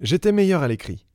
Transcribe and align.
J'étais 0.00 0.30
meilleur 0.30 0.62
à 0.62 0.68
l'écrit. 0.68 1.06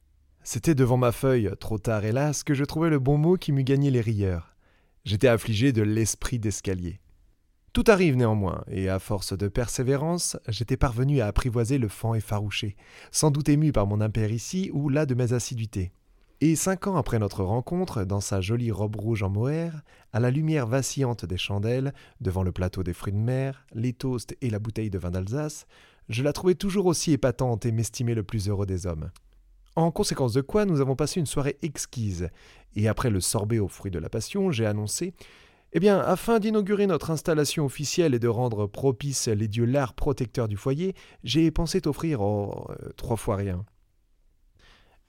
C'était 0.44 0.76
devant 0.76 0.98
ma 0.98 1.14
feuille, 1.14 1.50
trop 1.58 1.78
tard 1.78 2.04
hélas, 2.04 2.44
que 2.44 2.54
je 2.54 2.66
trouvais 2.66 2.90
le 2.90 3.00
bon 3.00 3.18
mot 3.18 3.38
qui 3.38 3.54
m'eût 3.54 3.64
gagné 3.64 3.90
les 3.92 4.02
rieurs. 4.02 4.58
J'étais 5.06 5.30
affligé 5.30 5.72
de 5.72 5.82
l'esprit 5.82 6.38
d'escalier. 6.38 7.00
Tout 7.72 7.86
arrive 7.88 8.18
néanmoins, 8.18 8.62
et 8.68 8.90
à 8.90 9.00
force 9.00 9.38
de 9.38 9.48
persévérance, 9.48 10.36
j'étais 10.50 10.76
parvenu 10.76 11.22
à 11.22 11.28
apprivoiser 11.28 11.78
le 11.78 11.88
fan 11.88 12.16
effarouché, 12.16 12.76
sans 13.10 13.32
doute 13.32 13.48
ému 13.48 13.72
par 13.72 13.88
mon 13.88 14.02
impéritie 14.02 14.70
ou 14.74 14.90
là 14.90 15.06
de 15.06 15.16
mes 15.16 15.32
assiduités. 15.32 15.94
Et 16.42 16.58
cinq 16.58 16.88
ans 16.88 16.98
après 16.98 17.20
notre 17.20 17.46
rencontre, 17.46 18.04
dans 18.04 18.20
sa 18.20 18.42
jolie 18.42 18.70
robe 18.70 18.98
rouge 18.98 19.24
en 19.24 19.30
mohair, 19.30 19.82
à 20.12 20.20
la 20.20 20.30
lumière 20.30 20.68
vacillante 20.68 21.24
des 21.24 21.38
chandelles, 21.38 21.94
devant 22.20 22.44
le 22.44 22.52
plateau 22.52 22.84
des 22.84 22.92
fruits 22.92 23.14
de 23.14 23.18
mer, 23.18 23.66
les 23.74 23.94
toasts 23.94 24.36
et 24.42 24.50
la 24.50 24.60
bouteille 24.60 24.90
de 24.90 24.98
vin 24.98 25.10
d'Alsace, 25.10 25.68
je 26.10 26.24
la 26.24 26.34
trouvais 26.34 26.56
toujours 26.56 26.86
aussi 26.86 27.12
épatante 27.12 27.66
et 27.66 27.72
m'estimais 27.72 28.16
le 28.16 28.24
plus 28.24 28.50
heureux 28.50 28.66
des 28.66 28.86
hommes. 28.86 29.12
En 29.76 29.92
conséquence 29.92 30.34
de 30.34 30.42
quoi, 30.42 30.66
nous 30.66 30.82
avons 30.82 30.96
passé 30.96 31.20
une 31.20 31.26
soirée 31.26 31.58
exquise, 31.62 32.30
et 32.76 32.88
après 32.88 33.10
le 33.10 33.22
sorbet 33.22 33.60
aux 33.60 33.68
fruits 33.68 33.92
de 33.92 34.00
la 34.00 34.10
passion, 34.10 34.52
j'ai 34.52 34.66
annoncé 34.66 35.14
eh 35.76 35.80
bien, 35.80 36.00
afin 36.00 36.40
d'inaugurer 36.40 36.86
notre 36.86 37.10
installation 37.10 37.66
officielle 37.66 38.14
et 38.14 38.20
de 38.20 38.28
rendre 38.28 38.68
propice 38.68 39.28
les 39.28 39.48
dieux 39.48 39.66
l'art 39.66 39.96
protecteur 39.96 40.48
du 40.48 40.56
foyer, 40.56 40.94
j'ai 41.24 41.50
pensé 41.50 41.82
t'offrir 41.82 42.22
oh, 42.22 42.68
euh, 42.70 42.90
trois 42.96 43.18
fois 43.18 43.38
rien. 43.38 43.66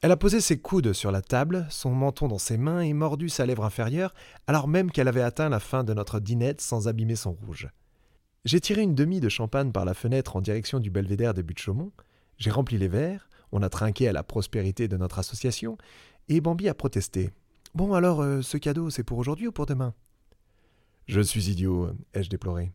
Elle 0.01 0.11
a 0.11 0.17
posé 0.17 0.41
ses 0.41 0.59
coudes 0.59 0.95
sur 0.95 1.11
la 1.11 1.21
table, 1.21 1.67
son 1.69 1.91
menton 1.91 2.29
dans 2.29 2.39
ses 2.39 2.57
mains 2.57 2.81
et 2.81 2.95
mordu 2.95 3.29
sa 3.29 3.45
lèvre 3.45 3.65
inférieure, 3.65 4.15
alors 4.47 4.67
même 4.67 4.91
qu'elle 4.91 5.09
avait 5.09 5.23
atteint 5.23 5.51
la 5.51 5.61
fin 5.61 5.85
de 5.85 5.93
notre 5.93 6.19
dînette 6.19 6.63
sans 6.63 6.89
abîmer 6.89 7.17
son 7.17 7.33
rouge. 7.33 7.69
J'ai 8.45 8.61
tiré 8.61 8.83
une 8.83 8.95
demi 8.95 9.21
de 9.21 9.31
champagne 9.31 9.73
par 9.73 9.87
la 9.87 9.95
fenêtre 9.95 10.37
en 10.37 10.43
direction 10.43 10.79
du 10.79 10.91
belvédère 10.91 11.33
des 11.33 11.43
Buttes 11.43 11.61
Chaumont, 11.61 11.93
j'ai 12.37 12.51
rempli 12.51 12.77
les 12.77 12.89
verres, 12.89 13.29
on 13.53 13.63
a 13.63 13.71
trinqué 13.71 14.07
à 14.07 14.13
la 14.13 14.23
prospérité 14.23 14.87
de 14.87 14.99
notre 14.99 15.19
association, 15.19 15.79
et 16.29 16.43
Bambi 16.43 16.69
a 16.69 16.75
protesté. 16.75 17.31
Bon 17.75 17.95
alors, 17.95 18.21
euh, 18.21 18.43
ce 18.43 18.59
cadeau, 18.59 18.91
c'est 18.91 19.03
pour 19.03 19.17
aujourd'hui 19.17 19.47
ou 19.47 19.53
pour 19.53 19.65
demain? 19.65 19.95
Je 21.07 21.23
suis 21.23 21.51
idiot, 21.51 21.91
ai-je 22.13 22.29
déploré. 22.29 22.73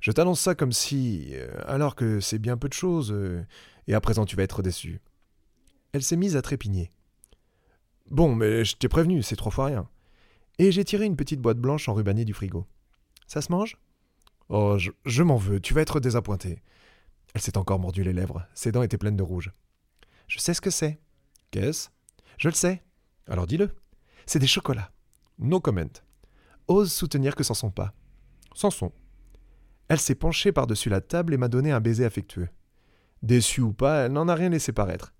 Je 0.00 0.10
t'annonce 0.10 0.40
ça 0.40 0.56
comme 0.56 0.72
si. 0.72 1.30
Euh, 1.34 1.48
alors 1.66 1.94
que 1.94 2.18
c'est 2.18 2.38
bien 2.38 2.56
peu 2.56 2.68
de 2.68 2.74
choses, 2.74 3.12
euh, 3.12 3.44
et 3.86 3.94
à 3.94 4.00
présent 4.00 4.24
tu 4.24 4.34
vas 4.34 4.42
être 4.42 4.62
déçu. 4.62 5.00
Elle 5.92 6.02
s'est 6.02 6.16
mise 6.16 6.36
à 6.36 6.42
trépigner. 6.42 6.90
Bon, 8.10 8.34
mais 8.34 8.64
je 8.64 8.76
t'ai 8.76 8.88
prévenu, 8.88 9.22
c'est 9.22 9.36
trois 9.36 9.52
fois 9.52 9.66
rien. 9.66 9.88
Et 10.58 10.72
j'ai 10.72 10.84
tiré 10.84 11.04
une 11.04 11.16
petite 11.16 11.40
boîte 11.40 11.58
blanche 11.58 11.88
enrubannée 11.88 12.24
du 12.24 12.34
frigo. 12.34 12.66
Ça 13.28 13.40
se 13.40 13.52
mange? 13.52 13.78
Oh, 14.48 14.76
je, 14.78 15.22
m'en 15.22 15.36
veux, 15.36 15.60
tu 15.60 15.74
vas 15.74 15.80
être 15.80 16.00
désappointé. 16.00 16.62
Elle 17.34 17.40
s'est 17.40 17.56
encore 17.56 17.78
mordu 17.78 18.02
les 18.04 18.12
lèvres, 18.12 18.46
ses 18.54 18.72
dents 18.72 18.82
étaient 18.82 18.98
pleines 18.98 19.16
de 19.16 19.22
rouge. 19.22 19.52
Je 20.28 20.38
sais 20.38 20.54
ce 20.54 20.60
que 20.60 20.70
c'est. 20.70 21.00
Qu'est-ce? 21.50 21.88
Je 22.38 22.48
le 22.48 22.54
sais. 22.54 22.82
Alors 23.28 23.46
dis-le. 23.46 23.70
C'est 24.26 24.38
des 24.38 24.46
chocolats. 24.46 24.90
No 25.38 25.60
comment 25.60 25.84
ose 26.68 26.92
soutenir 26.92 27.34
que 27.34 27.42
c'en 27.42 27.54
sont 27.54 27.70
pas. 27.70 27.92
C'en 28.54 28.70
sont. 28.70 28.92
Elle 29.88 30.00
s'est 30.00 30.14
penchée 30.14 30.52
par-dessus 30.52 30.88
la 30.88 31.00
table 31.00 31.34
et 31.34 31.36
m'a 31.36 31.48
donné 31.48 31.72
un 31.72 31.80
baiser 31.80 32.04
affectueux. 32.04 32.48
Déçue 33.22 33.60
ou 33.60 33.72
pas, 33.72 34.06
elle 34.06 34.12
n'en 34.12 34.28
a 34.28 34.34
rien 34.34 34.48
laissé 34.48 34.72
paraître. 34.72 35.12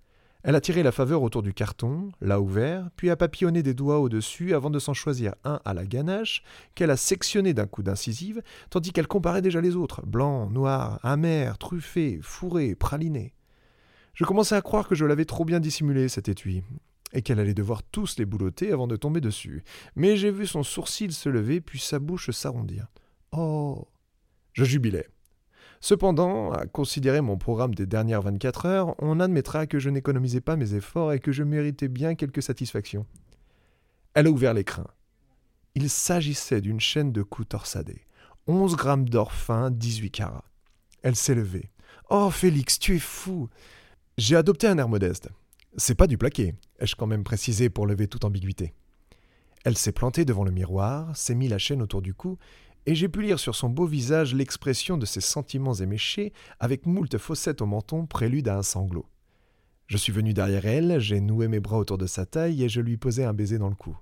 Elle 0.45 0.57
a 0.57 0.61
tiré 0.61 0.83
la 0.83 0.91
faveur 0.91 1.23
autour 1.23 1.43
du 1.43 1.55
carton, 1.55 2.11
l'a 2.21 2.41
ouvert, 2.41 2.91
puis 2.97 3.11
a 3.11 3.17
papillonné 3.17 3.63
des 3.63 3.75
doigts 3.75 4.01
au-dessus 4.01 4.55
avant 4.55 4.71
de 4.71 4.81
s'en 4.81 4.93
choisir 4.93 5.35
un 5.45 5.61
à 5.65 5.73
la 5.73 5.87
ganache, 5.87 6.43
qu'elle 6.75 6.91
a 6.91 6.97
sectionné 6.97 7.55
d'un 7.55 7.67
coup 7.67 7.85
d'incisive, 7.85 8.43
tandis 8.69 8.93
qu'elle 8.93 9.07
comparait 9.07 9.43
déjà 9.43 9.61
les 9.61 9.77
autres, 9.77 10.05
blancs, 10.05 10.51
noirs, 10.51 10.99
amers, 11.05 11.59
truffés, 11.59 12.19
fourrés, 12.23 12.75
pralinés. 12.75 13.35
Je 14.15 14.25
commençais 14.25 14.57
à 14.57 14.63
croire 14.63 14.89
que 14.89 14.97
je 14.97 15.05
l'avais 15.05 15.25
trop 15.25 15.45
bien 15.45 15.61
dissimulé, 15.61 16.09
cet 16.09 16.29
étui, 16.29 16.65
et 17.13 17.23
qu'elle 17.23 17.39
allait 17.39 17.55
devoir 17.55 17.85
tous 17.85 18.19
les 18.19 18.27
boulotter 18.27 18.73
avant 18.73 18.89
de 18.89 18.97
tomber 18.97 19.21
dessus. 19.21 19.63
Mais 19.95 20.17
j'ai 20.17 20.33
vu 20.33 20.47
son 20.47 20.65
sourcil 20.65 21.13
se 21.13 21.29
lever, 21.29 21.61
puis 21.61 21.79
sa 21.79 22.01
bouche 22.01 22.31
s'arrondir. 22.31 22.89
Oh 23.31 23.87
Je 24.55 24.65
jubilais. 24.65 25.07
Cependant, 25.83 26.53
à 26.53 26.65
considérer 26.67 27.21
mon 27.21 27.37
programme 27.37 27.75
des 27.75 27.87
dernières 27.87 28.23
24 28.23 28.67
heures, 28.67 28.95
on 29.01 29.19
admettra 29.19 29.67
que 29.67 29.81
je 29.81 29.91
n'économisais 29.91 30.41
pas 30.41 30.55
mes 30.55 30.75
efforts 30.75 31.13
et 31.13 31.19
que 31.19 31.33
je 31.33 31.43
méritais 31.43 31.89
bien 31.89 32.15
quelques 32.15 32.41
satisfactions. 32.41 33.05
Elle 34.15 34.29
a 34.29 34.31
ouvert 34.31 34.55
l'écrin. 34.55 34.87
Il 35.75 35.91
s'agissait 35.91 36.61
d'une 36.61 36.79
chaîne 36.79 37.11
de 37.11 37.23
coups 37.23 37.49
torsadés. 37.49 38.07
11 38.47 38.77
grammes 38.77 39.09
d'or 39.09 39.33
fin, 39.33 39.73
18 39.73 40.11
carats. 40.13 40.45
Elle 41.03 41.17
s'est 41.17 41.35
levée. 41.35 41.69
Oh, 42.11 42.31
Félix, 42.31 42.79
tu 42.79 42.95
es 42.95 43.01
fou 43.01 43.49
J'ai 44.17 44.37
adopté 44.37 44.69
un 44.69 44.79
air 44.79 44.89
modeste. 44.89 45.31
C'est 45.77 45.97
pas 45.97 46.07
du 46.07 46.17
plaqué, 46.17 46.55
ai-je 46.79 46.95
quand 46.95 47.09
même 47.09 47.25
précisé 47.25 47.71
pour 47.71 47.89
lever 47.89 48.07
toute 48.07 48.25
ambiguïté. 48.25 48.73
Elle 49.65 49.77
s'est 49.77 49.91
plantée 49.91 50.25
devant 50.25 50.45
le 50.45 50.53
miroir, 50.53 51.17
s'est 51.17 51.35
mis 51.35 51.49
la 51.49 51.59
chaîne 51.59 51.83
autour 51.83 52.03
du 52.03 52.15
cou, 52.15 52.39
et 52.87 52.95
j'ai 52.95 53.09
pu 53.09 53.23
lire 53.23 53.39
sur 53.39 53.55
son 53.55 53.69
beau 53.69 53.87
visage 53.87 54.35
l'expression 54.35 54.99
de 54.99 55.07
ses 55.07 55.21
sentiments 55.21 55.75
éméchés, 55.75 56.33
avec 56.59 56.87
moult 56.87 57.17
fossettes 57.19 57.63
au 57.63 57.67
menton, 57.67 58.07
prélude 58.07 58.49
à 58.49 58.59
un 58.59 58.63
sanglot. 58.63 59.07
Je 59.87 59.97
suis 59.97 60.13
venu 60.13 60.33
derrière 60.33 60.67
elle, 60.67 60.99
j'ai 61.01 61.21
noué 61.21 61.49
mes 61.49 61.61
bras 61.61 61.79
autour 61.79 61.99
de 61.99 62.07
sa 62.07 62.27
taille 62.27 62.63
et 62.63 62.69
je 62.69 62.81
lui 62.81 62.97
posai 62.97 63.25
un 63.25 63.35
baiser 63.35 63.59
dans 63.59 63.69
le 63.69 63.75
cou. 63.75 63.97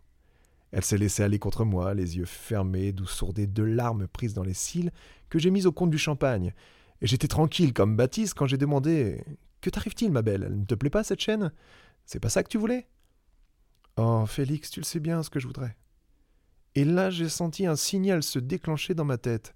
Elle 0.72 0.84
s'est 0.84 0.98
laissée 0.98 1.22
aller 1.22 1.38
contre 1.38 1.64
moi, 1.64 1.94
les 1.94 2.16
yeux 2.16 2.26
fermés, 2.26 2.92
d'où 2.92 3.06
sourdaient 3.06 3.46
deux 3.48 3.64
larmes 3.64 4.06
prises 4.06 4.34
dans 4.34 4.44
les 4.44 4.54
cils, 4.54 4.92
que 5.28 5.38
j'ai 5.38 5.50
mises 5.50 5.66
au 5.66 5.72
compte 5.72 5.90
du 5.90 5.98
champagne. 5.98 6.54
Et 7.02 7.06
j'étais 7.06 7.28
tranquille 7.28 7.72
comme 7.72 7.96
Baptiste 7.96 8.34
quand 8.34 8.46
j'ai 8.46 8.56
demandé 8.56 9.24
que 9.60 9.68
t'arrive-t-il, 9.68 10.12
ma 10.12 10.22
belle? 10.22 10.44
Elle 10.46 10.60
ne 10.60 10.64
te 10.64 10.74
plaît 10.74 10.90
pas, 10.90 11.02
cette 11.02 11.20
chaîne? 11.20 11.52
C'est 12.06 12.20
pas 12.20 12.28
ça 12.28 12.42
que 12.42 12.48
tu 12.48 12.58
voulais 12.58 12.86
Oh, 13.96 14.24
Félix, 14.26 14.70
tu 14.70 14.80
le 14.80 14.84
sais 14.84 15.00
bien 15.00 15.22
ce 15.22 15.30
que 15.30 15.40
je 15.40 15.46
voudrais. 15.46 15.76
Et 16.74 16.84
là, 16.84 17.10
j'ai 17.10 17.28
senti 17.28 17.66
un 17.66 17.76
signal 17.76 18.22
se 18.22 18.38
déclencher 18.38 18.94
dans 18.94 19.04
ma 19.04 19.18
tête. 19.18 19.54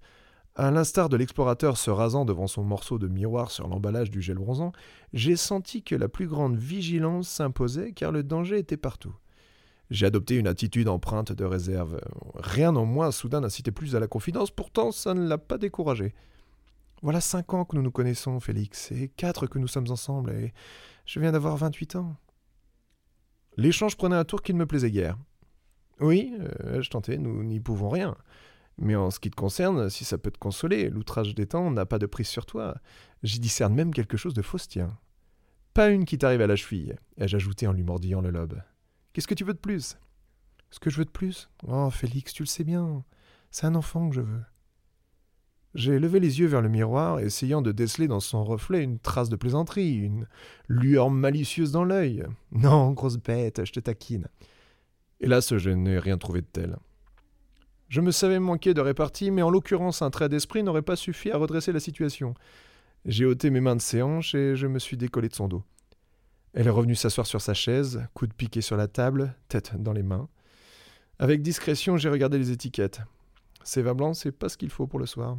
À 0.55 0.71
l'instar 0.71 1.09
de 1.09 1.17
l'explorateur 1.17 1.77
se 1.77 1.89
rasant 1.91 2.23
devant 2.23 2.47
son 2.47 2.63
morceau 2.63 2.97
de 2.97 3.07
miroir 3.07 3.51
sur 3.51 3.67
l'emballage 3.67 4.09
du 4.09 4.21
gel 4.21 4.37
bronzant, 4.37 4.71
j'ai 5.11 5.35
senti 5.35 5.83
que 5.83 5.95
la 5.95 6.07
plus 6.07 6.27
grande 6.27 6.57
vigilance 6.57 7.27
s'imposait 7.27 7.91
car 7.91 8.11
le 8.11 8.23
danger 8.23 8.57
était 8.59 8.77
partout. 8.77 9.13
J'ai 9.89 10.05
adopté 10.05 10.35
une 10.35 10.47
attitude 10.47 10.87
empreinte 10.87 11.31
de 11.31 11.43
réserve. 11.43 11.99
Rien 12.35 12.75
en 12.75 12.85
moi 12.85 13.11
soudain 13.11 13.41
n'incitait 13.41 13.71
plus 13.71 13.95
à 13.95 13.99
la 13.99 14.07
confidence, 14.07 14.49
pourtant 14.49 14.91
ça 14.91 15.13
ne 15.13 15.27
l'a 15.27 15.37
pas 15.37 15.57
découragé. 15.57 16.15
Voilà 17.01 17.21
cinq 17.21 17.53
ans 17.53 17.65
que 17.65 17.75
nous 17.75 17.83
nous 17.83 17.91
connaissons, 17.91 18.39
Félix, 18.39 18.91
et 18.91 19.09
quatre 19.09 19.47
que 19.47 19.59
nous 19.59 19.67
sommes 19.67 19.91
ensemble, 19.91 20.31
et 20.31 20.53
je 21.05 21.19
viens 21.19 21.33
d'avoir 21.33 21.57
vingt-huit 21.57 21.95
ans. 21.97 22.15
L'échange 23.57 23.95
prenait 23.95 24.15
un 24.15 24.23
tour 24.23 24.41
qui 24.41 24.53
ne 24.53 24.59
me 24.59 24.65
plaisait 24.65 24.89
guère. 24.89 25.17
Oui, 25.99 26.33
euh, 26.63 26.81
je 26.81 26.89
tentais, 26.89 27.17
nous 27.17 27.43
n'y 27.43 27.59
pouvons 27.59 27.89
rien. 27.89 28.15
Mais 28.77 28.95
en 28.95 29.11
ce 29.11 29.19
qui 29.19 29.31
te 29.31 29.35
concerne, 29.35 29.89
si 29.89 30.03
ça 30.03 30.17
peut 30.17 30.31
te 30.31 30.37
consoler, 30.37 30.89
l'outrage 30.89 31.33
des 31.33 31.45
temps 31.45 31.71
n'a 31.71 31.85
pas 31.85 31.99
de 31.99 32.05
prise 32.05 32.27
sur 32.27 32.45
toi. 32.45 32.75
J'y 33.23 33.39
discerne 33.39 33.73
même 33.73 33.93
quelque 33.93 34.17
chose 34.17 34.33
de 34.33 34.41
faustien. 34.41 34.97
Pas 35.73 35.89
une 35.89 36.05
qui 36.05 36.17
t'arrive 36.17 36.41
à 36.41 36.47
la 36.47 36.55
cheville, 36.55 36.95
ai-je 37.17 37.35
ajouté 37.35 37.67
en 37.67 37.73
lui 37.73 37.83
mordillant 37.83 38.21
le 38.21 38.31
lobe. 38.31 38.61
Qu'est-ce 39.13 39.27
que 39.27 39.33
tu 39.33 39.45
veux 39.45 39.53
de 39.53 39.59
plus? 39.59 39.97
Ce 40.71 40.79
que 40.79 40.89
je 40.89 40.97
veux 40.97 41.05
de 41.05 41.09
plus? 41.09 41.49
Oh, 41.67 41.89
Félix, 41.89 42.33
tu 42.33 42.43
le 42.43 42.47
sais 42.47 42.63
bien. 42.65 43.03
C'est 43.49 43.65
un 43.65 43.75
enfant 43.75 44.09
que 44.09 44.15
je 44.15 44.21
veux. 44.21 44.41
J'ai 45.73 45.99
levé 45.99 46.21
les 46.21 46.39
yeux 46.39 46.47
vers 46.47 46.61
le 46.61 46.69
miroir, 46.69 47.19
essayant 47.19 47.61
de 47.61 47.73
déceler 47.73 48.07
dans 48.07 48.21
son 48.21 48.45
reflet 48.45 48.81
une 48.81 48.99
trace 48.99 49.27
de 49.27 49.35
plaisanterie, 49.35 49.95
une 49.95 50.27
lueur 50.69 51.09
malicieuse 51.09 51.71
dans 51.71 51.83
l'œil. 51.83 52.25
Non, 52.53 52.91
grosse 52.91 53.17
bête, 53.17 53.65
je 53.65 53.73
te 53.73 53.81
taquine. 53.81 54.27
Hélas, 55.21 55.55
je 55.57 55.69
n'ai 55.69 55.97
rien 55.97 56.17
trouvé 56.17 56.41
de 56.41 56.47
tel. 56.51 56.77
Je 57.87 58.01
me 58.01 58.11
savais 58.11 58.39
manquer 58.39 58.73
de 58.73 58.81
répartie, 58.81 59.31
mais 59.31 59.41
en 59.41 59.49
l'occurrence, 59.49 60.01
un 60.01 60.09
trait 60.09 60.29
d'esprit 60.29 60.63
n'aurait 60.63 60.81
pas 60.81 60.95
suffi 60.95 61.31
à 61.31 61.37
redresser 61.37 61.71
la 61.71 61.79
situation. 61.79 62.33
J'ai 63.05 63.25
ôté 63.25 63.49
mes 63.49 63.61
mains 63.61 63.75
de 63.75 63.81
ses 63.81 64.01
hanches 64.01 64.35
et 64.35 64.55
je 64.55 64.67
me 64.67 64.79
suis 64.79 64.97
décollé 64.97 65.29
de 65.29 65.35
son 65.35 65.47
dos. 65.47 65.63
Elle 66.53 66.67
est 66.67 66.71
revenue 66.71 66.95
s'asseoir 66.95 67.27
sur 67.27 67.41
sa 67.41 67.53
chaise, 67.53 68.01
coude 68.13 68.33
piqué 68.33 68.61
sur 68.61 68.77
la 68.77 68.87
table, 68.87 69.35
tête 69.47 69.73
dans 69.81 69.93
les 69.93 70.03
mains. 70.03 70.27
Avec 71.19 71.41
discrétion, 71.41 71.97
j'ai 71.97 72.09
regardé 72.09 72.37
les 72.37 72.51
étiquettes. 72.51 73.01
Ces 73.63 73.81
vins 73.81 73.93
blancs, 73.93 74.15
c'est 74.15 74.31
pas 74.31 74.49
ce 74.49 74.57
qu'il 74.57 74.69
faut 74.69 74.87
pour 74.87 74.99
le 74.99 75.05
soir. 75.05 75.37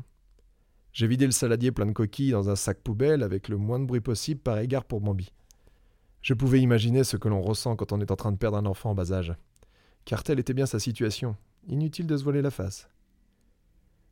J'ai 0.93 1.07
vidé 1.07 1.27
le 1.27 1.33
saladier 1.33 1.73
plein 1.73 1.87
de 1.87 1.93
coquilles 1.93 2.31
dans 2.31 2.49
un 2.49 2.57
sac 2.57 2.81
poubelle 2.81 3.23
avec 3.23 3.49
le 3.49 3.57
moins 3.57 3.79
de 3.79 3.85
bruit 3.85 4.01
possible 4.01 4.41
par 4.41 4.59
égard 4.59 4.85
pour 4.85 5.01
Bambi. 5.01 5.33
Je 6.23 6.35
pouvais 6.35 6.61
imaginer 6.61 7.05
ce 7.05 7.17
que 7.17 7.29
l'on 7.29 7.43
ressent 7.43 7.77
quand 7.77 7.93
on 7.93 8.01
est 8.01 8.11
en 8.11 8.17
train 8.17 8.33
de 8.33 8.39
perdre 8.39 8.57
un 8.57 8.67
enfant 8.67 8.91
en 8.91 8.95
bas 8.95 9.13
âge. 9.13 9.35
Car 10.07 10.23
telle 10.23 10.39
était 10.39 10.55
bien 10.55 10.67
sa 10.67 10.79
situation. 10.79 11.37
Inutile 11.69 12.07
de 12.07 12.17
se 12.17 12.25
voiler 12.25 12.41
la 12.41 12.51
face. 12.51 12.89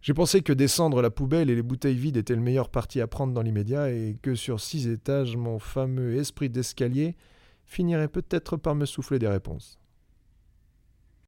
J'ai 0.02 0.12
pensé 0.12 0.43
que 0.43 0.52
descendre 0.52 1.00
la 1.00 1.11
poubelle 1.11 1.49
et 1.49 1.55
les 1.55 1.62
bouteilles 1.62 1.96
vides 1.96 2.19
était 2.19 2.35
le 2.35 2.43
meilleur 2.43 2.69
parti 2.69 3.00
à 3.00 3.06
prendre 3.06 3.32
dans 3.32 3.41
l'immédiat 3.41 3.91
et 3.91 4.19
que 4.20 4.35
sur 4.35 4.61
six 4.61 4.87
étages, 4.88 5.37
mon 5.37 5.58
fameux 5.58 6.17
esprit 6.17 6.50
d'escalier 6.50 7.17
finirait 7.64 8.08
peut-être 8.08 8.58
par 8.58 8.75
me 8.75 8.85
souffler 8.85 9.19
des 9.19 9.29
réponses. 9.29 9.79